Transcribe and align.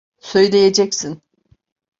Söyleyeceksin. 0.19 1.21